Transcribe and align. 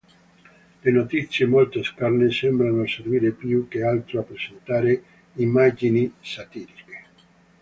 Le 0.81 0.91
notizie, 0.91 1.45
molto 1.45 1.83
scarne, 1.83 2.31
sembrano 2.31 2.87
servire 2.87 3.33
più 3.33 3.67
che 3.67 3.83
altro 3.83 4.19
a 4.19 4.23
presentare 4.23 5.03
immagini 5.35 6.11
satiriche. 6.19 7.03